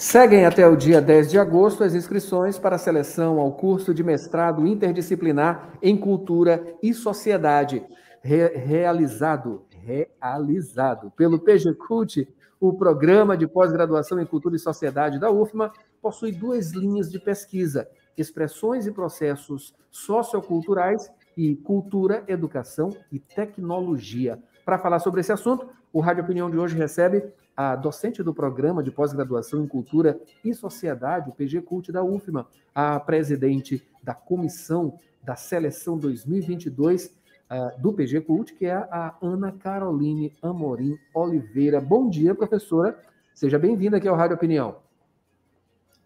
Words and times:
Seguem 0.00 0.46
até 0.46 0.64
o 0.64 0.76
dia 0.76 1.02
10 1.02 1.28
de 1.28 1.40
agosto 1.40 1.82
as 1.82 1.92
inscrições 1.92 2.56
para 2.56 2.76
a 2.76 2.78
seleção 2.78 3.40
ao 3.40 3.50
curso 3.50 3.92
de 3.92 4.04
mestrado 4.04 4.64
interdisciplinar 4.64 5.76
em 5.82 5.96
Cultura 5.96 6.64
e 6.80 6.94
Sociedade, 6.94 7.84
re 8.22 8.46
realizado, 8.46 9.64
realizado 9.76 11.10
pelo 11.16 11.40
PG 11.40 11.74
Cult, 11.74 12.32
o 12.60 12.72
programa 12.74 13.36
de 13.36 13.48
pós-graduação 13.48 14.20
em 14.20 14.24
Cultura 14.24 14.54
e 14.54 14.60
Sociedade 14.60 15.18
da 15.18 15.32
UFMA, 15.32 15.72
possui 16.00 16.30
duas 16.30 16.70
linhas 16.70 17.10
de 17.10 17.18
pesquisa: 17.18 17.88
expressões 18.16 18.86
e 18.86 18.92
processos 18.92 19.74
socioculturais 19.90 21.10
e 21.36 21.56
cultura, 21.56 22.22
educação 22.28 22.90
e 23.10 23.18
tecnologia. 23.18 24.38
Para 24.64 24.78
falar 24.78 25.00
sobre 25.00 25.22
esse 25.22 25.32
assunto, 25.32 25.68
o 25.92 25.98
Rádio 25.98 26.22
Opinião 26.22 26.48
de 26.48 26.56
hoje 26.56 26.76
recebe 26.76 27.24
a 27.58 27.74
docente 27.74 28.22
do 28.22 28.32
programa 28.32 28.84
de 28.84 28.92
pós-graduação 28.92 29.64
em 29.64 29.66
Cultura 29.66 30.20
e 30.44 30.54
Sociedade, 30.54 31.28
o 31.28 31.32
PG 31.32 31.62
Cult 31.62 31.90
da 31.90 32.04
UFMA, 32.04 32.46
a 32.72 33.00
presidente 33.00 33.84
da 34.00 34.14
comissão 34.14 34.96
da 35.24 35.34
seleção 35.34 35.98
2022 35.98 37.06
uh, 37.06 37.10
ah, 37.50 37.74
do 37.76 37.92
PG 37.92 38.20
Cult, 38.20 38.54
que 38.54 38.64
é 38.64 38.74
a 38.74 39.16
Ana 39.20 39.50
Caroline 39.50 40.32
Amorim 40.40 40.96
Oliveira. 41.12 41.80
Bom 41.80 42.08
dia, 42.08 42.32
professora. 42.32 42.96
Seja 43.34 43.58
bem-vinda 43.58 43.96
aqui 43.96 44.06
ao 44.06 44.14
Rádio 44.14 44.36
Opinião. 44.36 44.76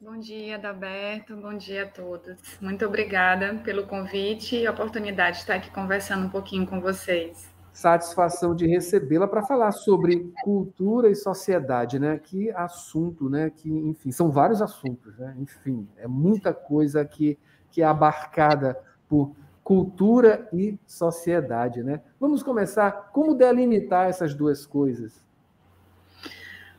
Bom 0.01 0.19
dia, 0.19 0.59
Daberto. 0.59 1.37
Bom 1.37 1.55
dia 1.55 1.83
a 1.83 1.87
todos. 1.87 2.35
Muito 2.63 2.87
obrigada 2.87 3.57
pelo 3.63 3.87
convite 3.87 4.57
e 4.57 4.67
a 4.67 4.71
oportunidade 4.71 5.37
de 5.37 5.43
estar 5.43 5.57
aqui 5.57 5.71
conversando 5.71 6.25
um 6.25 6.31
pouquinho 6.31 6.67
com 6.67 6.81
vocês 6.81 7.52
satisfação 7.73 8.55
de 8.55 8.67
recebê-la 8.67 9.27
para 9.27 9.43
falar 9.43 9.73
sobre 9.73 10.31
cultura 10.43 11.09
e 11.09 11.15
sociedade, 11.15 11.99
né? 11.99 12.19
Que 12.19 12.51
assunto, 12.51 13.31
né? 13.31 13.51
Que, 13.51 13.71
enfim, 13.71 14.13
são 14.13 14.31
vários 14.31 14.61
assuntos, 14.61 15.17
né? 15.19 15.35
Enfim, 15.39 15.89
é 15.97 16.07
muita 16.07 16.53
coisa 16.53 17.05
que, 17.05 17.39
que 17.71 17.81
é 17.81 17.85
abarcada 17.85 18.79
por 19.09 19.35
cultura 19.65 20.49
e 20.53 20.79
sociedade, 20.87 21.83
né? 21.83 22.03
Vamos 22.21 22.43
começar. 22.43 23.11
Como 23.13 23.35
delimitar 23.35 24.09
essas 24.09 24.35
duas 24.35 24.67
coisas? 24.67 25.23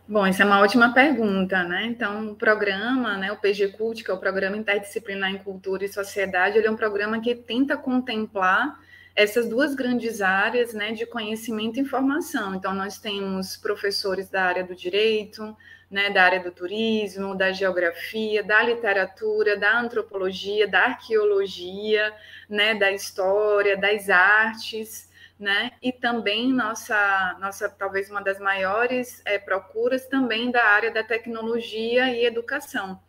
Bom, 0.08 0.25
essa 0.25 0.44
é 0.44 0.45
uma 0.45 0.59
ótima 0.59 0.94
pergunta, 0.94 1.64
né? 1.64 1.86
Então, 1.86 2.31
o 2.31 2.36
programa, 2.36 3.17
né, 3.17 3.31
o 3.31 3.38
PG 3.38 3.69
Cult, 3.69 4.03
que 4.03 4.11
é 4.11 4.14
o 4.14 4.19
Programa 4.19 4.58
Interdisciplinar 4.58 5.31
em 5.31 5.38
Cultura 5.38 5.86
e 5.86 5.88
Sociedade, 5.88 6.58
ele 6.58 6.67
é 6.67 6.71
um 6.71 6.75
programa 6.75 7.21
que 7.21 7.33
tenta 7.33 7.77
contemplar 7.77 8.77
essas 9.16 9.47
duas 9.47 9.75
grandes 9.75 10.22
áreas 10.22 10.73
né, 10.73 10.92
de 10.92 11.06
conhecimento 11.06 11.78
e 11.78 11.81
informação. 11.81 12.56
Então, 12.56 12.73
nós 12.73 12.97
temos 12.97 13.55
professores 13.58 14.30
da 14.30 14.44
área 14.44 14.64
do 14.64 14.75
direito, 14.75 15.55
né, 15.89 16.09
da 16.09 16.23
área 16.23 16.39
do 16.39 16.52
turismo, 16.52 17.36
da 17.36 17.52
geografia, 17.52 18.44
da 18.44 18.64
literatura, 18.64 19.55
da 19.55 19.80
antropologia, 19.80 20.67
da 20.67 20.86
arqueologia, 20.86 22.11
né, 22.50 22.73
da 22.73 22.92
história, 22.92 23.78
das 23.78 24.09
artes, 24.09 25.08
né, 25.39 25.72
e 25.81 25.92
também 25.92 26.52
nossa, 26.52 27.38
nossa 27.39 27.70
talvez 27.70 28.09
uma 28.09 28.22
das 28.22 28.39
maiores 28.39 29.22
é, 29.25 29.38
procuras 29.38 30.08
também 30.08 30.50
da 30.50 30.64
área 30.64 30.89
da 30.89 31.03
tecnologia 31.03 32.11
e 32.11 32.25
educação. 32.25 33.00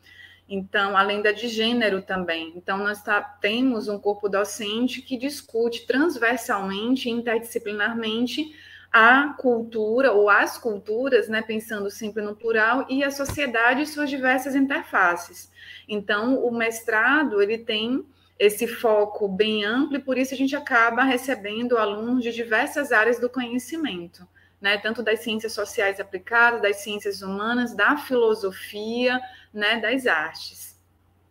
Então, 0.48 0.96
além 0.96 1.22
da 1.22 1.32
de 1.32 1.48
gênero 1.48 2.02
também. 2.02 2.52
Então, 2.54 2.78
nós 2.78 3.02
tá, 3.02 3.20
temos 3.20 3.88
um 3.88 3.98
corpo 3.98 4.28
docente 4.28 5.00
que 5.00 5.16
discute 5.16 5.86
transversalmente, 5.86 7.08
interdisciplinarmente, 7.08 8.54
a 8.92 9.34
cultura 9.38 10.12
ou 10.12 10.28
as 10.28 10.56
culturas, 10.58 11.28
né, 11.28 11.42
pensando 11.42 11.90
sempre 11.90 12.22
no 12.22 12.36
plural, 12.36 12.86
e 12.88 13.02
a 13.02 13.10
sociedade 13.10 13.82
e 13.82 13.86
suas 13.86 14.08
diversas 14.10 14.54
interfaces. 14.54 15.50
Então, 15.88 16.44
o 16.44 16.56
mestrado 16.56 17.42
ele 17.42 17.58
tem 17.58 18.04
esse 18.38 18.66
foco 18.66 19.28
bem 19.28 19.64
amplo 19.64 19.96
e 19.96 20.02
por 20.02 20.18
isso 20.18 20.34
a 20.34 20.36
gente 20.36 20.54
acaba 20.54 21.04
recebendo 21.04 21.78
alunos 21.78 22.22
de 22.22 22.32
diversas 22.32 22.92
áreas 22.92 23.18
do 23.18 23.30
conhecimento 23.30 24.26
né, 24.64 24.78
tanto 24.78 25.02
das 25.02 25.20
ciências 25.20 25.52
sociais 25.52 26.00
aplicadas, 26.00 26.62
das 26.62 26.76
ciências 26.76 27.20
humanas, 27.20 27.76
da 27.76 27.98
filosofia, 27.98 29.20
né, 29.52 29.78
das 29.78 30.06
artes. 30.06 30.80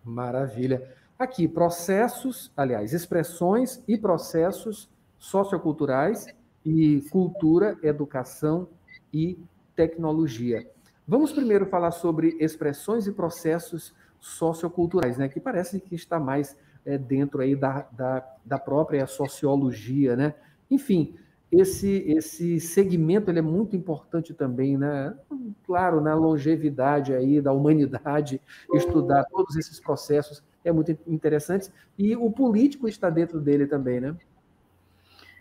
Maravilha. 0.05 0.87
Aqui, 1.17 1.47
processos, 1.47 2.51
aliás, 2.55 2.93
expressões 2.93 3.83
e 3.87 3.97
processos 3.97 4.87
socioculturais 5.17 6.27
e 6.63 7.01
cultura, 7.09 7.75
educação 7.81 8.69
e 9.11 9.39
tecnologia. 9.75 10.69
Vamos 11.07 11.31
primeiro 11.31 11.65
falar 11.65 11.89
sobre 11.89 12.37
expressões 12.39 13.07
e 13.07 13.11
processos 13.11 13.95
socioculturais, 14.19 15.17
né, 15.17 15.27
que 15.27 15.39
parece 15.39 15.81
que 15.81 15.95
está 15.95 16.19
mais 16.19 16.55
é, 16.85 16.99
dentro 16.99 17.41
aí 17.41 17.55
da, 17.55 17.87
da, 17.91 18.35
da 18.45 18.59
própria 18.59 19.07
sociologia, 19.07 20.15
né? 20.15 20.35
Enfim, 20.69 21.15
esse, 21.53 22.03
esse 22.07 22.59
segmento 22.59 23.29
ele 23.29 23.39
é 23.39 23.41
muito 23.41 23.75
importante 23.75 24.33
também, 24.33 24.77
né? 24.77 25.15
Claro, 25.65 26.01
na 26.01 26.15
longevidade 26.15 27.13
aí 27.13 27.39
da 27.41 27.53
humanidade, 27.53 28.41
estudar 28.73 29.25
todos 29.25 29.55
esses 29.55 29.79
processos 29.79 30.43
é 30.65 30.71
muito 30.71 30.97
interessante 31.05 31.71
e 31.97 32.15
o 32.15 32.31
político 32.31 32.87
está 32.87 33.09
dentro 33.09 33.39
dele 33.39 33.67
também, 33.67 33.99
né? 33.99 34.15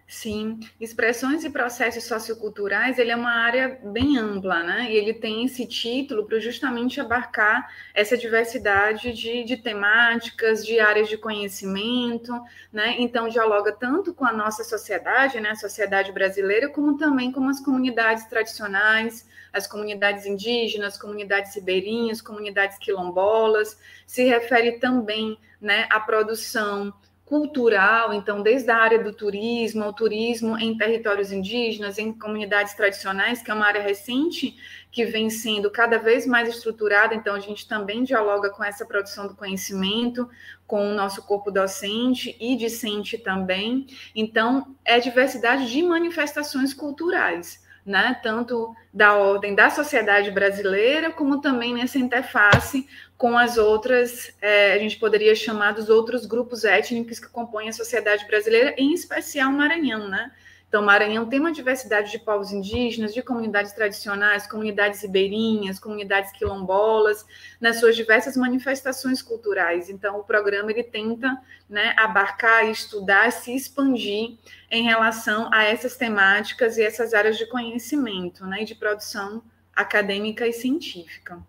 Sim, 0.06 0.60
expressões 0.78 1.42
e 1.42 1.48
processos 1.48 2.04
socioculturais, 2.04 2.98
ele 2.98 3.10
é 3.10 3.16
uma 3.16 3.32
área 3.32 3.80
bem 3.82 4.18
ampla, 4.18 4.62
né? 4.62 4.92
E 4.92 4.94
ele 4.94 5.14
tem 5.14 5.46
esse 5.46 5.66
título 5.66 6.26
para 6.26 6.38
justamente 6.38 7.00
abarcar 7.00 7.66
essa 7.94 8.16
diversidade 8.16 9.10
de, 9.14 9.42
de 9.42 9.56
temáticas, 9.56 10.66
de 10.66 10.78
áreas 10.78 11.08
de 11.08 11.16
conhecimento, 11.16 12.32
né? 12.70 12.96
Então, 12.98 13.26
dialoga 13.26 13.72
tanto 13.72 14.12
com 14.12 14.26
a 14.26 14.32
nossa 14.32 14.62
sociedade, 14.62 15.40
né? 15.40 15.50
A 15.50 15.56
sociedade 15.56 16.12
brasileira, 16.12 16.68
como 16.68 16.98
também 16.98 17.32
com 17.32 17.48
as 17.48 17.60
comunidades 17.60 18.26
tradicionais, 18.26 19.26
as 19.50 19.66
comunidades 19.66 20.26
indígenas, 20.26 20.98
comunidades 20.98 21.54
ribeirinhas, 21.54 22.20
comunidades 22.20 22.76
quilombolas, 22.76 23.78
se 24.06 24.24
refere 24.24 24.72
também, 24.72 25.38
né, 25.60 25.86
à 25.90 26.00
produção 26.00 26.92
cultural, 27.32 28.12
então, 28.12 28.42
desde 28.42 28.70
a 28.70 28.76
área 28.76 29.02
do 29.02 29.10
turismo, 29.10 29.84
ao 29.84 29.94
turismo 29.94 30.58
em 30.58 30.76
territórios 30.76 31.32
indígenas, 31.32 31.96
em 31.96 32.12
comunidades 32.12 32.74
tradicionais, 32.74 33.40
que 33.40 33.50
é 33.50 33.54
uma 33.54 33.64
área 33.64 33.80
recente 33.80 34.54
que 34.90 35.06
vem 35.06 35.30
sendo 35.30 35.70
cada 35.70 35.98
vez 35.98 36.26
mais 36.26 36.46
estruturada, 36.46 37.14
então, 37.14 37.34
a 37.34 37.40
gente 37.40 37.66
também 37.66 38.04
dialoga 38.04 38.50
com 38.50 38.62
essa 38.62 38.84
produção 38.84 39.26
do 39.26 39.34
conhecimento, 39.34 40.28
com 40.66 40.92
o 40.92 40.94
nosso 40.94 41.22
corpo 41.22 41.50
docente 41.50 42.36
e 42.38 42.54
discente 42.54 43.16
também. 43.16 43.86
Então, 44.14 44.76
é 44.84 45.00
diversidade 45.00 45.72
de 45.72 45.82
manifestações 45.82 46.74
culturais. 46.74 47.62
Né, 47.84 48.16
tanto 48.22 48.72
da 48.94 49.16
ordem 49.16 49.56
da 49.56 49.68
sociedade 49.68 50.30
brasileira, 50.30 51.10
como 51.10 51.40
também 51.40 51.74
nessa 51.74 51.98
interface 51.98 52.86
com 53.22 53.38
as 53.38 53.56
outras, 53.56 54.34
é, 54.42 54.72
a 54.72 54.78
gente 54.78 54.98
poderia 54.98 55.32
chamar 55.36 55.74
dos 55.74 55.88
outros 55.88 56.26
grupos 56.26 56.64
étnicos 56.64 57.20
que 57.20 57.28
compõem 57.28 57.68
a 57.68 57.72
sociedade 57.72 58.26
brasileira, 58.26 58.74
em 58.76 58.92
especial 58.92 59.48
o 59.48 59.52
Maranhão, 59.52 60.08
né? 60.08 60.32
Então, 60.68 60.82
Maranhão 60.82 61.28
tem 61.28 61.38
uma 61.38 61.52
diversidade 61.52 62.10
de 62.10 62.18
povos 62.18 62.50
indígenas, 62.50 63.14
de 63.14 63.22
comunidades 63.22 63.70
tradicionais, 63.74 64.48
comunidades 64.48 65.02
ribeirinhas, 65.02 65.78
comunidades 65.78 66.32
quilombolas, 66.32 67.24
nas 67.60 67.78
suas 67.78 67.94
diversas 67.94 68.36
manifestações 68.36 69.22
culturais. 69.22 69.88
Então, 69.88 70.18
o 70.18 70.24
programa 70.24 70.72
ele 70.72 70.82
tenta 70.82 71.40
né, 71.70 71.94
abarcar, 71.96 72.68
estudar, 72.68 73.30
se 73.30 73.54
expandir 73.54 74.36
em 74.68 74.82
relação 74.82 75.48
a 75.54 75.62
essas 75.62 75.96
temáticas 75.96 76.76
e 76.76 76.82
essas 76.82 77.14
áreas 77.14 77.38
de 77.38 77.46
conhecimento 77.46 78.44
né, 78.44 78.62
e 78.62 78.64
de 78.64 78.74
produção 78.74 79.44
acadêmica 79.76 80.44
e 80.44 80.52
científica 80.52 81.40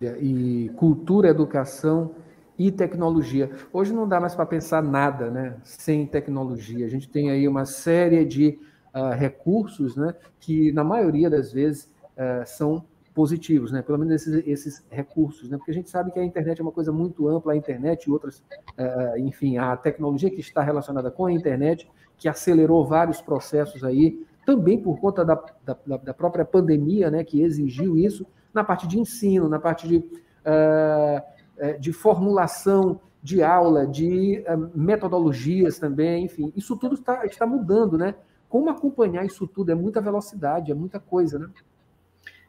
e 0.00 0.70
cultura, 0.76 1.28
educação 1.28 2.14
e 2.58 2.70
tecnologia. 2.70 3.50
Hoje 3.72 3.92
não 3.92 4.08
dá 4.08 4.20
mais 4.20 4.34
para 4.34 4.46
pensar 4.46 4.82
nada 4.82 5.30
né, 5.30 5.56
sem 5.62 6.06
tecnologia. 6.06 6.86
A 6.86 6.88
gente 6.88 7.08
tem 7.08 7.30
aí 7.30 7.46
uma 7.46 7.64
série 7.64 8.24
de 8.24 8.58
uh, 8.94 9.14
recursos 9.14 9.96
né, 9.96 10.14
que, 10.40 10.72
na 10.72 10.84
maioria 10.84 11.28
das 11.28 11.52
vezes, 11.52 11.90
uh, 12.16 12.46
são 12.46 12.84
positivos, 13.14 13.72
né? 13.72 13.80
pelo 13.80 13.98
menos 13.98 14.14
esses, 14.14 14.46
esses, 14.46 14.86
recursos, 14.90 15.48
né? 15.48 15.56
porque 15.56 15.70
a 15.70 15.74
gente 15.74 15.88
sabe 15.88 16.10
que 16.10 16.18
a 16.18 16.24
internet 16.24 16.60
é 16.60 16.62
uma 16.62 16.70
coisa 16.70 16.92
muito 16.92 17.26
ampla, 17.28 17.54
a 17.54 17.56
internet 17.56 18.04
e 18.04 18.10
outras, 18.10 18.40
uh, 18.40 19.18
enfim, 19.18 19.56
a 19.56 19.74
tecnologia 19.74 20.30
que 20.30 20.40
está 20.40 20.62
relacionada 20.62 21.10
com 21.10 21.24
a 21.24 21.32
internet, 21.32 21.88
que 22.18 22.28
acelerou 22.28 22.86
vários 22.86 23.22
processos 23.22 23.82
aí, 23.82 24.22
também 24.44 24.78
por 24.78 25.00
conta 25.00 25.24
da, 25.24 25.42
da, 25.64 25.96
da 25.96 26.12
própria 26.12 26.44
pandemia, 26.44 27.10
né, 27.10 27.24
que 27.24 27.40
exigiu 27.40 27.96
isso, 27.96 28.26
na 28.56 28.64
parte 28.64 28.88
de 28.88 28.98
ensino, 28.98 29.48
na 29.48 29.58
parte 29.58 29.86
de, 29.86 29.98
uh, 29.98 31.78
de 31.78 31.92
formulação 31.92 33.00
de 33.22 33.42
aula, 33.42 33.86
de 33.86 34.42
uh, 34.48 34.70
metodologias 34.74 35.78
também, 35.78 36.24
enfim, 36.24 36.52
isso 36.56 36.76
tudo 36.76 36.94
está, 36.94 37.26
está 37.26 37.46
mudando, 37.46 37.98
né? 37.98 38.14
Como 38.48 38.70
acompanhar 38.70 39.24
isso 39.26 39.46
tudo? 39.46 39.70
É 39.70 39.74
muita 39.74 40.00
velocidade, 40.00 40.72
é 40.72 40.74
muita 40.74 40.98
coisa, 40.98 41.38
né? 41.38 41.48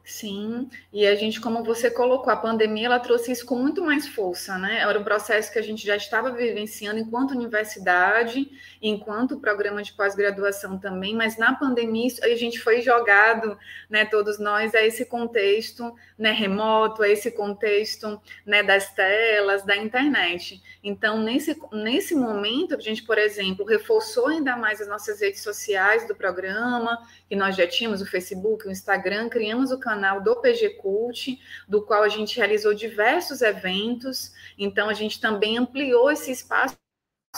Sim, 0.08 0.70
e 0.90 1.06
a 1.06 1.14
gente, 1.14 1.38
como 1.38 1.62
você 1.62 1.90
colocou, 1.90 2.32
a 2.32 2.36
pandemia 2.36 2.86
ela 2.86 2.98
trouxe 2.98 3.30
isso 3.30 3.44
com 3.44 3.56
muito 3.56 3.84
mais 3.84 4.08
força, 4.08 4.56
né? 4.56 4.78
Era 4.78 4.98
um 4.98 5.04
processo 5.04 5.52
que 5.52 5.58
a 5.58 5.62
gente 5.62 5.86
já 5.86 5.96
estava 5.96 6.32
vivenciando 6.32 6.98
enquanto 6.98 7.32
universidade, 7.32 8.50
enquanto 8.80 9.38
programa 9.38 9.82
de 9.82 9.92
pós-graduação 9.92 10.78
também, 10.78 11.14
mas 11.14 11.36
na 11.36 11.54
pandemia 11.54 12.08
a 12.22 12.34
gente 12.36 12.58
foi 12.58 12.80
jogado, 12.80 13.58
né, 13.90 14.06
todos 14.06 14.38
nós, 14.38 14.74
a 14.74 14.82
esse 14.82 15.04
contexto 15.04 15.94
né, 16.16 16.30
remoto, 16.30 17.02
a 17.02 17.08
esse 17.08 17.30
contexto 17.30 18.18
né, 18.46 18.62
das 18.62 18.90
telas, 18.94 19.62
da 19.62 19.76
internet. 19.76 20.62
Então, 20.82 21.20
nesse, 21.20 21.54
nesse 21.70 22.14
momento, 22.14 22.76
a 22.76 22.80
gente, 22.80 23.02
por 23.02 23.18
exemplo, 23.18 23.66
reforçou 23.66 24.28
ainda 24.28 24.56
mais 24.56 24.80
as 24.80 24.88
nossas 24.88 25.20
redes 25.20 25.42
sociais 25.42 26.08
do 26.08 26.14
programa, 26.14 26.98
que 27.28 27.36
nós 27.36 27.54
já 27.54 27.66
tínhamos 27.66 28.00
o 28.00 28.06
Facebook, 28.06 28.66
o 28.66 28.70
Instagram, 28.70 29.28
criamos 29.28 29.70
o 29.70 29.78
canal 29.78 29.97
do 30.22 30.36
PG 30.36 30.70
Cult, 30.80 31.38
do 31.68 31.82
qual 31.82 32.02
a 32.02 32.08
gente 32.08 32.36
realizou 32.36 32.74
diversos 32.74 33.42
eventos, 33.42 34.32
então 34.56 34.88
a 34.88 34.94
gente 34.94 35.20
também 35.20 35.58
ampliou 35.58 36.10
esse 36.10 36.30
espaço 36.30 36.76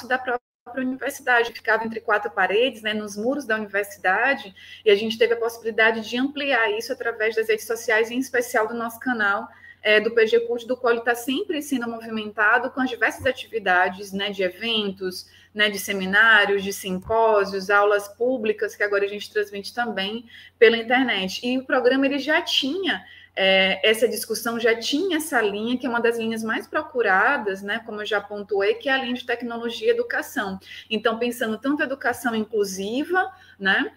da 0.07 0.19
própria 0.19 0.41
universidade, 0.77 1.53
ficava 1.53 1.85
entre 1.85 2.01
quatro 2.01 2.31
paredes, 2.31 2.83
né, 2.83 2.95
nos 2.95 3.17
muros 3.17 3.45
da 3.45 3.57
universidade, 3.57 4.55
e 4.85 4.91
a 4.91 4.95
gente 4.95 5.19
teve 5.19 5.35
a 5.35 5.39
possibilidade 5.39 6.09
de 6.09 6.17
ampliar 6.17 6.71
isso 6.71 6.93
através 6.93 7.35
das 7.35 7.49
redes 7.49 7.67
sociais, 7.67 8.11
em 8.11 8.19
especial 8.19 8.69
do 8.69 8.75
nosso 8.75 9.01
canal 9.01 9.49
é, 9.83 10.01
do 10.01 10.11
PG 10.11 10.41
Cult, 10.41 10.67
do 10.67 10.77
qual 10.77 10.93
ele 10.93 11.01
está 11.01 11.15
sempre 11.15 11.63
sendo 11.63 11.89
movimentado 11.89 12.71
com 12.71 12.81
as 12.81 12.91
diversas 12.91 13.25
atividades, 13.27 14.13
né, 14.13 14.31
de 14.31 14.43
eventos, 14.43 15.29
né, 15.55 15.71
de 15.71 15.79
seminários, 15.79 16.63
de 16.63 16.73
simpósios, 16.73 17.71
aulas 17.71 18.09
públicas, 18.09 18.77
que 18.77 18.83
agora 18.83 19.05
a 19.05 19.09
gente 19.09 19.31
transmite 19.31 19.75
também 19.75 20.27
pela 20.59 20.77
internet. 20.77 21.41
E 21.47 21.59
o 21.59 21.65
programa 21.65 22.07
ele 22.07 22.19
já 22.19 22.41
tinha 22.43 23.05
é, 23.43 23.89
essa 23.89 24.09
discussão 24.09 24.59
já 24.59 24.77
tinha 24.79 25.17
essa 25.17 25.41
linha, 25.41 25.79
que 25.79 25.87
é 25.87 25.89
uma 25.89 26.01
das 26.01 26.19
linhas 26.19 26.43
mais 26.43 26.67
procuradas, 26.67 27.63
né, 27.63 27.81
como 27.87 28.03
eu 28.03 28.07
já 28.07 28.21
pontuei, 28.21 28.75
que 28.75 28.89
é 28.89 28.93
a 28.93 28.99
linha 28.99 29.15
de 29.15 29.25
tecnologia 29.25 29.89
e 29.89 29.91
educação. 29.91 30.59
Então, 30.91 31.19
pensando 31.19 31.57
tanto 31.57 31.83
educação 31.83 32.35
inclusiva, 32.35 33.33
né, 33.59 33.93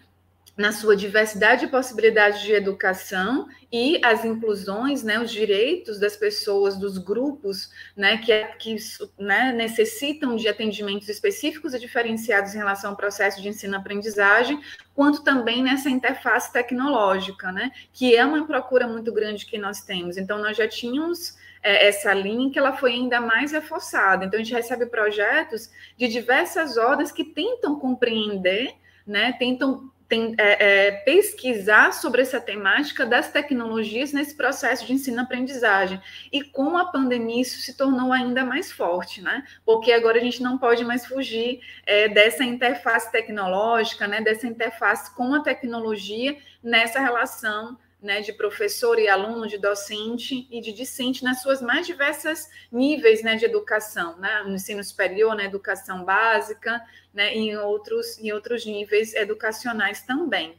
na 0.56 0.70
sua 0.70 0.94
diversidade 0.94 1.64
e 1.64 1.68
possibilidade 1.68 2.42
de 2.44 2.52
educação 2.52 3.48
e 3.72 4.00
as 4.04 4.24
inclusões, 4.24 5.02
né, 5.02 5.18
os 5.18 5.32
direitos 5.32 5.98
das 5.98 6.16
pessoas, 6.16 6.76
dos 6.76 6.96
grupos, 6.96 7.70
né, 7.96 8.18
que, 8.18 8.44
que 8.58 8.76
né, 9.18 9.52
necessitam 9.52 10.36
de 10.36 10.46
atendimentos 10.46 11.08
específicos 11.08 11.74
e 11.74 11.78
diferenciados 11.80 12.54
em 12.54 12.58
relação 12.58 12.90
ao 12.90 12.96
processo 12.96 13.42
de 13.42 13.48
ensino-aprendizagem, 13.48 14.60
quanto 14.94 15.24
também 15.24 15.60
nessa 15.60 15.90
interface 15.90 16.52
tecnológica, 16.52 17.50
né, 17.50 17.72
que 17.92 18.14
é 18.14 18.24
uma 18.24 18.46
procura 18.46 18.86
muito 18.86 19.12
grande 19.12 19.46
que 19.46 19.58
nós 19.58 19.80
temos. 19.80 20.16
Então, 20.16 20.38
nós 20.38 20.56
já 20.56 20.68
tínhamos 20.68 21.36
é, 21.64 21.88
essa 21.88 22.14
linha 22.14 22.50
que 22.52 22.58
ela 22.60 22.76
foi 22.76 22.92
ainda 22.92 23.20
mais 23.20 23.50
reforçada. 23.50 24.24
Então, 24.24 24.38
a 24.38 24.42
gente 24.42 24.54
recebe 24.54 24.86
projetos 24.86 25.68
de 25.96 26.06
diversas 26.06 26.76
ordens 26.76 27.10
que 27.10 27.24
tentam 27.24 27.76
compreender, 27.76 28.72
né, 29.04 29.32
tentam 29.32 29.90
tem, 30.08 30.34
é, 30.38 30.86
é, 30.86 30.90
pesquisar 30.90 31.92
sobre 31.92 32.22
essa 32.22 32.40
temática 32.40 33.06
das 33.06 33.30
tecnologias 33.30 34.12
nesse 34.12 34.34
processo 34.34 34.86
de 34.86 34.92
ensino-aprendizagem. 34.92 36.00
E 36.32 36.42
com 36.42 36.76
a 36.76 36.86
pandemia 36.86 37.42
isso 37.42 37.60
se 37.60 37.76
tornou 37.76 38.12
ainda 38.12 38.44
mais 38.44 38.70
forte, 38.70 39.22
né? 39.22 39.44
Porque 39.64 39.92
agora 39.92 40.18
a 40.18 40.22
gente 40.22 40.42
não 40.42 40.58
pode 40.58 40.84
mais 40.84 41.06
fugir 41.06 41.60
é, 41.86 42.08
dessa 42.08 42.44
interface 42.44 43.10
tecnológica, 43.10 44.06
né? 44.06 44.20
Dessa 44.20 44.46
interface 44.46 45.14
com 45.14 45.34
a 45.34 45.40
tecnologia 45.40 46.36
nessa 46.62 47.00
relação 47.00 47.76
né, 48.04 48.20
de 48.20 48.34
professor 48.34 48.98
e 48.98 49.08
aluno, 49.08 49.48
de 49.48 49.56
docente 49.56 50.46
e 50.50 50.60
de 50.60 50.72
discente 50.72 51.24
nas 51.24 51.40
suas 51.40 51.62
mais 51.62 51.86
diversas 51.86 52.50
níveis 52.70 53.22
né, 53.22 53.34
de 53.34 53.46
educação, 53.46 54.18
né, 54.18 54.42
no 54.44 54.54
ensino 54.54 54.84
superior, 54.84 55.34
na 55.34 55.44
educação 55.44 56.04
básica, 56.04 56.82
né, 57.14 57.34
em 57.34 57.56
outros, 57.56 58.18
em 58.18 58.30
outros 58.30 58.66
níveis 58.66 59.14
educacionais 59.14 60.02
também. 60.02 60.54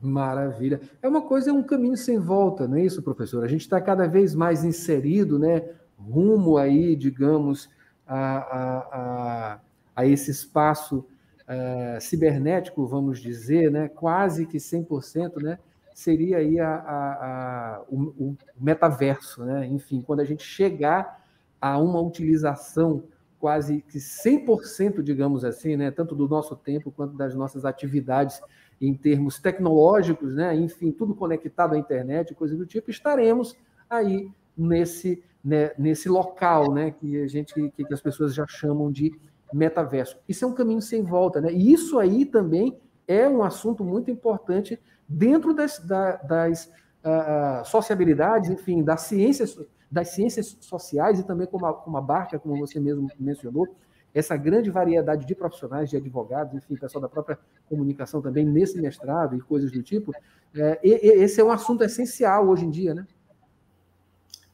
Maravilha. 0.00 0.80
É 1.02 1.08
uma 1.08 1.20
coisa, 1.20 1.50
é 1.50 1.52
um 1.52 1.64
caminho 1.64 1.96
sem 1.96 2.16
volta, 2.20 2.68
não 2.68 2.76
é 2.76 2.84
isso, 2.84 3.02
professor? 3.02 3.42
A 3.42 3.48
gente 3.48 3.62
está 3.62 3.80
cada 3.80 4.06
vez 4.06 4.32
mais 4.32 4.62
inserido, 4.62 5.36
né, 5.36 5.68
rumo 5.98 6.56
aí, 6.56 6.94
digamos, 6.94 7.68
a, 8.06 8.38
a, 8.38 8.78
a, 8.78 9.60
a 9.96 10.06
esse 10.06 10.30
espaço 10.30 10.98
uh, 10.98 12.00
cibernético, 12.00 12.86
vamos 12.86 13.18
dizer, 13.18 13.68
né, 13.68 13.88
quase 13.88 14.46
que 14.46 14.58
100%, 14.58 15.42
né, 15.42 15.58
seria 15.98 16.38
aí 16.38 16.60
a, 16.60 16.74
a, 16.76 17.76
a 17.76 17.82
o, 17.88 17.96
o, 17.96 18.36
metaverso, 18.56 19.44
né? 19.44 19.66
Enfim, 19.66 20.00
quando 20.00 20.20
a 20.20 20.24
gente 20.24 20.44
chegar 20.44 21.26
a 21.60 21.76
uma 21.76 22.00
utilização 22.00 23.02
quase 23.40 23.82
que 23.82 23.98
100%, 23.98 25.02
digamos 25.02 25.44
assim, 25.44 25.76
né? 25.76 25.90
Tanto 25.90 26.14
do 26.14 26.28
nosso 26.28 26.54
tempo 26.54 26.92
quanto 26.92 27.16
das 27.16 27.34
nossas 27.34 27.64
atividades 27.64 28.40
em 28.80 28.94
termos 28.94 29.40
tecnológicos, 29.40 30.36
né? 30.36 30.54
Enfim, 30.54 30.92
tudo 30.92 31.16
conectado 31.16 31.74
à 31.74 31.78
internet, 31.78 32.32
coisa 32.32 32.56
do 32.56 32.64
tipo, 32.64 32.92
estaremos 32.92 33.56
aí 33.90 34.30
nesse 34.56 35.20
né, 35.42 35.72
nesse 35.76 36.08
local, 36.08 36.72
né? 36.72 36.92
Que 36.92 37.22
a 37.22 37.26
gente 37.26 37.52
que, 37.54 37.84
que 37.84 37.92
as 37.92 38.00
pessoas 38.00 38.34
já 38.34 38.46
chamam 38.46 38.92
de 38.92 39.12
metaverso. 39.52 40.16
Isso 40.28 40.44
é 40.44 40.48
um 40.48 40.54
caminho 40.54 40.80
sem 40.80 41.02
volta, 41.02 41.40
né? 41.40 41.52
E 41.52 41.72
isso 41.72 41.98
aí 41.98 42.24
também 42.24 42.78
é 43.08 43.28
um 43.28 43.42
assunto 43.42 43.82
muito 43.82 44.12
importante 44.12 44.78
dentro 45.08 45.54
das, 45.54 45.78
das 45.78 46.66
uh, 47.04 47.64
sociabilidades, 47.64 48.50
enfim, 48.50 48.82
das 48.82 49.02
ciências, 49.02 49.58
das 49.90 50.08
ciências 50.08 50.56
sociais 50.60 51.18
e 51.18 51.26
também 51.26 51.46
como 51.46 51.66
a, 51.66 51.72
como 51.72 51.96
a 51.96 52.00
Barca, 52.00 52.38
como 52.38 52.58
você 52.58 52.78
mesmo 52.78 53.08
mencionou, 53.18 53.66
essa 54.14 54.36
grande 54.36 54.70
variedade 54.70 55.26
de 55.26 55.34
profissionais, 55.34 55.90
de 55.90 55.96
advogados, 55.96 56.54
enfim, 56.54 56.76
pessoal 56.76 57.02
da 57.02 57.08
própria 57.08 57.38
comunicação 57.68 58.20
também 58.20 58.44
nesse 58.44 58.80
mestrado 58.80 59.36
e 59.36 59.40
coisas 59.40 59.70
do 59.70 59.82
tipo, 59.82 60.12
é, 60.54 60.78
esse 60.82 61.40
é 61.40 61.44
um 61.44 61.50
assunto 61.50 61.84
essencial 61.84 62.48
hoje 62.48 62.64
em 62.64 62.70
dia, 62.70 62.94
né? 62.94 63.06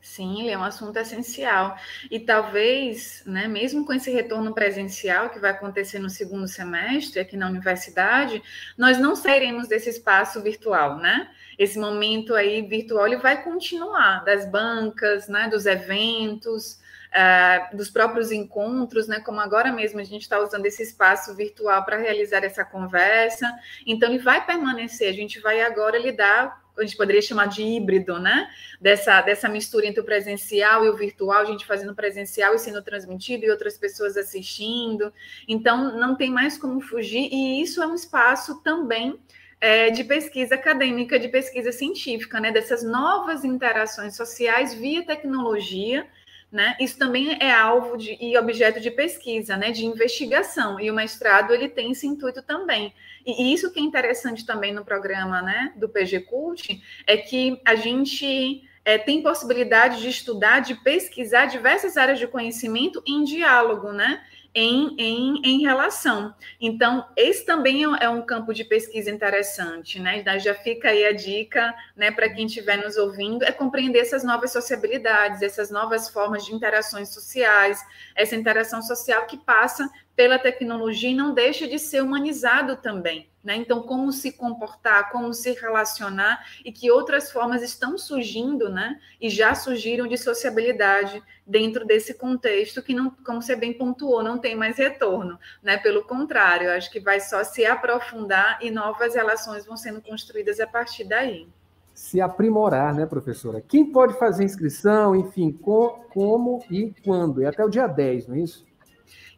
Sim, 0.05 0.51
é 0.51 0.57
um 0.57 0.63
assunto 0.63 0.99
essencial. 0.99 1.79
E 2.11 2.21
talvez, 2.21 3.23
né, 3.25 3.49
mesmo 3.49 3.87
com 3.87 3.93
esse 3.95 4.11
retorno 4.11 4.53
presencial 4.53 5.31
que 5.31 5.39
vai 5.39 5.51
acontecer 5.51 5.99
no 5.99 6.11
segundo 6.11 6.47
semestre 6.47 7.21
aqui 7.21 7.39
na 7.39 7.49
universidade, 7.49 8.43
nós 8.77 8.99
não 8.99 9.17
sairemos 9.17 9.67
desse 9.67 9.89
espaço 9.89 10.43
virtual, 10.43 10.99
né? 10.99 11.31
Esse 11.59 11.79
momento 11.79 12.35
aí 12.35 12.61
virtual 12.61 13.07
ele 13.07 13.17
vai 13.17 13.43
continuar 13.43 14.23
das 14.25 14.45
bancas, 14.45 15.27
né, 15.27 15.49
dos 15.49 15.65
eventos, 15.65 16.79
uh, 17.11 17.75
dos 17.75 17.89
próprios 17.89 18.31
encontros, 18.31 19.09
né? 19.09 19.21
Como 19.21 19.41
agora 19.41 19.73
mesmo 19.73 20.01
a 20.01 20.05
gente 20.05 20.23
está 20.23 20.39
usando 20.39 20.67
esse 20.67 20.83
espaço 20.83 21.35
virtual 21.35 21.83
para 21.83 21.97
realizar 21.97 22.45
essa 22.45 22.63
conversa. 22.63 23.51
Então 23.87 24.11
ele 24.11 24.19
vai 24.19 24.45
permanecer. 24.45 25.09
A 25.09 25.15
gente 25.15 25.41
vai 25.41 25.63
agora 25.63 25.97
lidar 25.97 26.63
a 26.77 26.83
gente 26.83 26.97
poderia 26.97 27.23
chamar 27.23 27.47
de 27.47 27.63
híbrido, 27.63 28.19
né? 28.19 28.49
Dessa, 28.81 29.21
dessa 29.21 29.49
mistura 29.49 29.87
entre 29.87 30.01
o 30.01 30.05
presencial 30.05 30.85
e 30.85 30.89
o 30.89 30.97
virtual, 30.97 31.43
a 31.43 31.45
gente 31.45 31.67
fazendo 31.67 31.95
presencial 31.95 32.55
e 32.55 32.59
sendo 32.59 32.83
transmitido 32.83 33.45
e 33.45 33.51
outras 33.51 33.79
pessoas 33.79 34.17
assistindo. 34.17 35.13
Então, 35.47 35.97
não 35.99 36.17
tem 36.17 36.31
mais 36.31 36.59
como 36.59 36.81
fugir, 36.81 37.29
e 37.33 37.63
isso 37.63 37.83
é 37.83 37.87
um 37.87 37.95
espaço 37.95 38.61
também 38.63 39.19
é, 39.61 39.91
de 39.91 40.05
pesquisa 40.05 40.57
acadêmica, 40.57 41.19
de 41.19 41.29
pesquisa 41.29 41.73
científica, 41.73 42.41
né? 42.41 42.51
Dessas 42.51 42.83
novas 42.83 43.45
interações 43.45 44.17
sociais 44.17 44.75
via 44.75 45.05
tecnologia 45.05 46.07
né? 46.55 46.77
Isso 46.79 46.97
também 46.97 47.37
é 47.41 47.51
alvo 47.51 47.97
de, 47.99 48.17
e 48.21 48.39
objeto 48.39 48.81
de 48.81 48.89
pesquisa, 48.89 49.57
né? 49.57 49.73
de 49.73 49.85
investigação, 49.85 50.79
e 50.79 50.89
o 50.89 50.95
mestrado 50.95 51.53
ele 51.53 51.69
tem 51.69 51.91
esse 51.91 52.07
intuito 52.07 52.41
também. 52.43 52.95
E, 53.27 53.53
isso 53.53 53.73
que 53.73 53.81
é 53.81 53.83
interessante 53.83 54.47
também 54.47 54.73
no 54.73 54.85
programa 54.85 55.43
né, 55.43 55.73
do 55.75 55.89
PG 55.89 56.21
Cult 56.21 56.81
é 57.09 57.17
que 57.17 57.61
a 57.65 57.75
gente 57.75 58.63
é, 58.85 58.97
tem 58.97 59.21
possibilidade 59.21 60.01
de 60.01 60.09
estudar, 60.09 60.61
de 60.61 60.77
pesquisar 60.77 61.47
diversas 61.47 61.97
áreas 61.97 62.21
de 62.21 62.29
conhecimento 62.29 63.03
em 63.05 63.25
diálogo, 63.25 63.91
né? 63.93 64.23
Em, 64.55 64.95
em, 64.99 65.43
em 65.45 65.63
relação. 65.63 66.33
Então, 66.61 67.07
esse 67.17 67.45
também 67.45 67.85
é, 67.85 68.05
é 68.05 68.09
um 68.09 68.23
campo 68.23 68.55
de 68.55 68.63
pesquisa 68.65 69.11
interessante, 69.11 69.99
né? 69.99 70.23
Já 70.39 70.55
fica 70.55 70.91
aí 70.91 71.05
a 71.05 71.13
dica, 71.13 71.75
né, 71.97 72.11
para 72.11 72.29
quem 72.29 72.47
estiver 72.47 72.77
nos 72.77 72.97
ouvindo, 72.97 73.45
é 73.45 73.51
compreender 73.51 73.99
essas 73.99 74.23
novas 74.23 74.53
sociabilidades, 74.53 75.43
essas 75.43 75.71
novas 75.71 76.09
formas 76.09 76.45
de 76.45 76.55
interações 76.55 77.09
sociais, 77.09 77.81
essa 78.15 78.37
interação 78.37 78.81
social 78.81 79.27
que 79.27 79.37
passa 79.37 79.91
pela 80.15 80.39
tecnologia 80.39 81.11
e 81.11 81.15
não 81.15 81.35
deixa 81.35 81.67
de 81.67 81.79
ser 81.79 82.03
humanizado 82.03 82.77
também. 82.77 83.29
Né? 83.43 83.57
Então, 83.57 83.83
como 83.83 84.11
se 84.11 84.33
comportar, 84.33 85.11
como 85.13 85.35
se 85.35 85.53
relacionar 85.53 86.47
e 86.65 86.73
que 86.73 86.91
outras 86.91 87.31
formas 87.31 87.63
estão 87.63 87.99
surgindo, 87.99 88.71
né? 88.71 88.99
E 89.21 89.29
já 89.29 89.55
surgiram 89.55 90.07
de 90.07 90.17
sociabilidade 90.17 91.23
dentro 91.47 91.85
desse 91.85 92.15
contexto 92.15 92.83
que 92.83 92.95
não, 92.95 93.11
como 93.11 93.43
você 93.43 93.55
bem 93.55 93.75
pontuou, 93.75 94.23
não 94.23 94.39
tem 94.45 94.55
mais 94.55 94.77
retorno, 94.77 95.39
né? 95.63 95.79
Pelo 95.79 96.05
contrário, 96.05 96.71
acho 96.71 96.91
que 96.91 97.01
vai 97.01 97.19
só 97.19 97.43
se 97.43 97.65
aprofundar 97.65 98.59
e 98.61 98.71
novas 98.71 99.15
relações 99.15 99.65
vão 99.65 99.75
sendo 99.75 100.03
construídas 100.03 100.61
a 100.61 100.67
partir 100.67 101.05
daí. 101.05 101.49
se 101.95 102.21
aprimorar, 102.21 102.93
né, 102.93 103.07
professora? 103.07 103.63
Quem 103.67 103.91
pode 103.91 104.19
fazer 104.19 104.45
inscrição, 104.45 105.15
enfim, 105.17 105.51
com, 105.51 106.05
como 106.13 106.63
e 106.69 106.93
quando? 107.05 107.43
É 107.43 107.47
até 107.47 107.65
o 107.65 107.71
dia 107.71 107.87
10, 107.87 108.27
não 108.27 108.35
é 108.35 108.41
isso? 108.41 108.67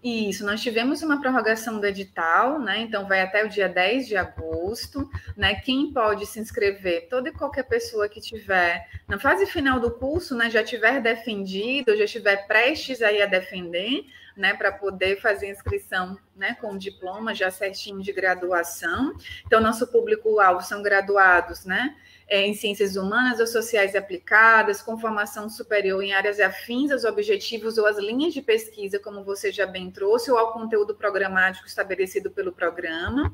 Isso, 0.09 0.47
nós 0.47 0.63
tivemos 0.63 1.03
uma 1.03 1.21
prorrogação 1.21 1.81
do 1.81 1.87
edital, 1.87 2.61
né? 2.61 2.79
Então 2.79 3.09
vai 3.09 3.23
até 3.23 3.45
o 3.45 3.49
dia 3.49 3.69
10 3.69 4.07
de 4.07 4.17
agosto, 4.17 5.11
né? 5.37 5.57
Quem 5.57 5.93
pode 5.93 6.27
se 6.27 6.39
inscrever? 6.39 7.09
Toda 7.11 7.31
e 7.31 7.33
qualquer 7.33 7.65
pessoa 7.65 8.09
que 8.09 8.21
tiver 8.21 8.89
na 9.09 9.19
fase 9.19 9.47
final 9.47 9.81
do 9.81 9.91
curso, 9.91 10.37
né, 10.37 10.49
já 10.49 10.63
tiver 10.63 11.01
defendido, 11.01 11.97
já 11.97 12.05
estiver 12.05 12.47
prestes 12.47 13.03
aí 13.03 13.21
a 13.21 13.27
defender, 13.27 14.05
né, 14.37 14.55
para 14.55 14.71
poder 14.71 15.21
fazer 15.21 15.51
inscrição, 15.51 16.17
né, 16.37 16.57
com 16.61 16.79
diploma 16.79 17.35
já 17.35 17.51
certinho 17.51 18.01
de 18.01 18.13
graduação. 18.13 19.13
Então 19.45 19.61
nosso 19.61 19.89
público 19.89 20.39
alvo 20.39 20.63
são 20.63 20.85
graduados, 20.85 21.65
né? 21.65 21.97
É, 22.29 22.45
em 22.47 22.55
ciências 22.55 22.97
humanas 22.97 23.39
ou 23.39 23.47
sociais 23.47 23.95
aplicadas, 23.95 24.83
com 24.83 24.99
formação 24.99 25.49
superior 25.49 26.03
em 26.03 26.13
áreas 26.13 26.41
afins 26.41 26.91
aos 26.91 27.05
objetivos 27.05 27.79
ou 27.79 27.87
às 27.87 27.99
linhas 27.99 28.35
de 28.35 28.43
pesquisa, 28.43 28.99
como 28.99 29.23
você 29.23 29.53
já 29.53 29.67
bem 29.67 29.91
trouxe, 29.91 30.31
ou 30.31 30.37
ao 30.37 30.53
conteúdo 30.53 30.95
programático 30.95 31.67
estabelecido 31.67 32.31
pelo 32.31 32.53
programa. 32.53 33.33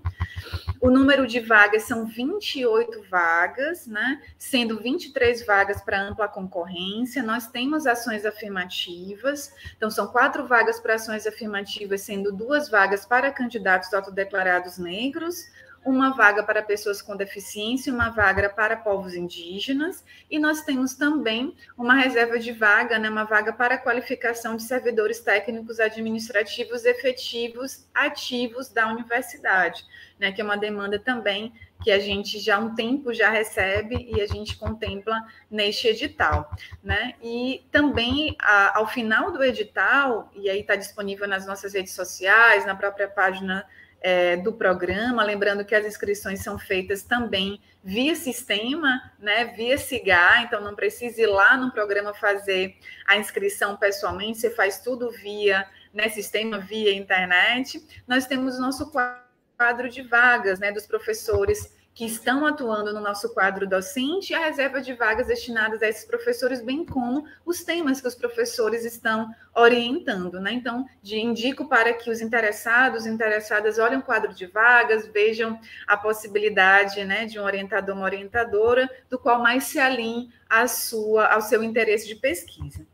O 0.80 0.90
número 0.90 1.26
de 1.26 1.40
vagas 1.40 1.84
são 1.84 2.04
28 2.04 3.04
vagas, 3.08 3.86
né? 3.86 4.20
sendo 4.36 4.78
23 4.80 5.46
vagas 5.46 5.80
para 5.80 6.02
ampla 6.02 6.28
concorrência. 6.28 7.22
Nós 7.22 7.46
temos 7.46 7.86
ações 7.86 8.26
afirmativas, 8.26 9.54
então 9.76 9.90
são 9.90 10.08
quatro 10.08 10.46
vagas 10.46 10.80
para 10.80 10.94
ações 10.94 11.26
afirmativas, 11.26 12.02
sendo 12.02 12.32
duas 12.32 12.68
vagas 12.68 13.06
para 13.06 13.30
candidatos 13.30 13.94
autodeclarados 13.94 14.76
negros, 14.76 15.46
uma 15.84 16.10
vaga 16.10 16.42
para 16.42 16.62
pessoas 16.62 17.02
com 17.02 17.16
deficiência, 17.16 17.92
uma 17.92 18.10
vaga 18.10 18.48
para 18.48 18.76
povos 18.76 19.14
indígenas, 19.14 20.04
e 20.30 20.38
nós 20.38 20.62
temos 20.62 20.94
também 20.94 21.56
uma 21.76 21.94
reserva 21.94 22.38
de 22.38 22.52
vaga, 22.52 22.98
né, 22.98 23.10
uma 23.10 23.24
vaga 23.24 23.52
para 23.52 23.78
qualificação 23.78 24.56
de 24.56 24.62
servidores 24.62 25.20
técnicos 25.20 25.80
administrativos 25.80 26.84
efetivos 26.84 27.86
ativos 27.92 28.68
da 28.68 28.88
universidade, 28.88 29.84
né, 30.18 30.30
que 30.30 30.40
é 30.40 30.44
uma 30.44 30.56
demanda 30.56 30.98
também 30.98 31.52
que 31.82 31.90
a 31.90 31.98
gente 31.98 32.38
já 32.38 32.56
há 32.56 32.58
um 32.60 32.74
tempo 32.74 33.12
já 33.12 33.28
recebe 33.28 34.08
e 34.08 34.20
a 34.20 34.26
gente 34.26 34.56
contempla 34.56 35.20
neste 35.50 35.88
edital, 35.88 36.50
né? 36.82 37.14
E 37.20 37.66
também 37.72 38.36
a, 38.38 38.78
ao 38.78 38.86
final 38.86 39.32
do 39.32 39.42
edital, 39.42 40.30
e 40.34 40.48
aí 40.48 40.60
está 40.60 40.76
disponível 40.76 41.26
nas 41.26 41.44
nossas 41.44 41.74
redes 41.74 41.92
sociais, 41.92 42.64
na 42.64 42.76
própria 42.76 43.08
página 43.08 43.66
é, 44.02 44.36
do 44.36 44.52
programa, 44.52 45.22
lembrando 45.22 45.64
que 45.64 45.74
as 45.74 45.86
inscrições 45.86 46.40
são 46.40 46.58
feitas 46.58 47.02
também 47.02 47.60
via 47.84 48.14
sistema, 48.14 49.12
né, 49.18 49.46
via 49.46 49.76
SIGA, 49.76 50.42
então 50.42 50.60
não 50.60 50.74
precisa 50.74 51.22
ir 51.22 51.26
lá 51.26 51.56
no 51.56 51.72
programa 51.72 52.14
fazer 52.14 52.76
a 53.06 53.16
inscrição 53.16 53.76
pessoalmente, 53.76 54.38
você 54.38 54.50
faz 54.50 54.80
tudo 54.80 55.10
via 55.10 55.68
né, 55.92 56.08
sistema, 56.08 56.58
via 56.58 56.94
internet. 56.94 57.84
Nós 58.06 58.26
temos 58.26 58.58
nosso 58.58 58.90
quadro 58.90 59.88
de 59.88 60.02
vagas 60.02 60.58
né, 60.58 60.72
dos 60.72 60.86
professores 60.86 61.72
que 61.94 62.06
estão 62.06 62.46
atuando 62.46 62.92
no 62.92 63.00
nosso 63.00 63.34
quadro 63.34 63.68
docente 63.68 64.32
a 64.32 64.46
reserva 64.46 64.80
de 64.80 64.94
vagas 64.94 65.26
destinadas 65.26 65.82
a 65.82 65.88
esses 65.88 66.04
professores, 66.04 66.62
bem 66.62 66.86
como 66.86 67.24
os 67.44 67.62
temas 67.62 68.00
que 68.00 68.08
os 68.08 68.14
professores 68.14 68.84
estão 68.84 69.28
orientando. 69.54 70.40
Né? 70.40 70.52
Então, 70.52 70.86
de, 71.02 71.18
indico 71.18 71.68
para 71.68 71.92
que 71.92 72.10
os 72.10 72.20
interessados, 72.20 73.06
interessadas, 73.06 73.78
olhem 73.78 73.98
o 73.98 74.02
quadro 74.02 74.32
de 74.32 74.46
vagas, 74.46 75.06
vejam 75.06 75.60
a 75.86 75.96
possibilidade 75.96 77.04
né, 77.04 77.26
de 77.26 77.38
um 77.38 77.44
orientador, 77.44 77.94
uma 77.94 78.04
orientadora, 78.04 78.88
do 79.10 79.18
qual 79.18 79.42
mais 79.42 79.64
se 79.64 79.78
alinhe 79.78 80.30
à 80.48 80.66
sua, 80.66 81.26
ao 81.26 81.42
seu 81.42 81.62
interesse 81.62 82.06
de 82.06 82.14
pesquisa. 82.14 82.86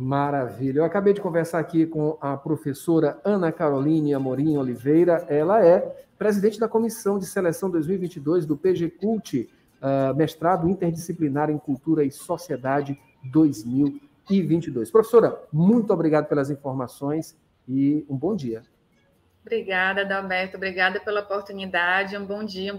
Maravilha. 0.00 0.78
Eu 0.78 0.84
acabei 0.84 1.12
de 1.12 1.20
conversar 1.20 1.58
aqui 1.58 1.84
com 1.84 2.16
a 2.22 2.34
professora 2.34 3.20
Ana 3.22 3.52
Caroline 3.52 4.14
Amorim 4.14 4.56
Oliveira. 4.56 5.26
Ela 5.28 5.62
é 5.62 6.06
presidente 6.16 6.58
da 6.58 6.66
Comissão 6.66 7.18
de 7.18 7.26
Seleção 7.26 7.70
2022 7.70 8.46
do 8.46 8.56
PG 8.56 8.92
Cult, 8.92 9.46
uh, 9.82 10.16
mestrado 10.16 10.66
interdisciplinar 10.70 11.50
em 11.50 11.58
Cultura 11.58 12.02
e 12.02 12.10
Sociedade 12.10 12.98
2022. 13.24 14.90
Professora, 14.90 15.38
muito 15.52 15.92
obrigado 15.92 16.26
pelas 16.28 16.48
informações 16.48 17.36
e 17.68 18.02
um 18.08 18.16
bom 18.16 18.34
dia. 18.34 18.62
Obrigada, 19.42 20.00
Adalberto. 20.00 20.56
Obrigada 20.56 20.98
pela 20.98 21.20
oportunidade. 21.20 22.16
Um 22.16 22.24
bom 22.24 22.42
dia, 22.42 22.72
um 22.72 22.78